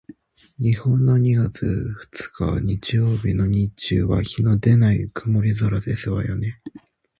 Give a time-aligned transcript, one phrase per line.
[0.57, 6.59] 日本の二月二日日曜日の日中は日のでない曇り空ですわよね？